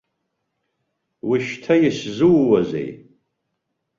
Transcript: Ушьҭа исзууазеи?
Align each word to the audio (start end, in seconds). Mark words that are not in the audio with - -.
Ушьҭа 1.29 1.75
исзууазеи? 1.87 2.89